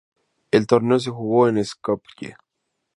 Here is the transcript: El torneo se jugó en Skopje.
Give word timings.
El 0.49 0.65
torneo 0.65 0.97
se 0.97 1.11
jugó 1.11 1.47
en 1.47 1.63
Skopje. 1.63 2.35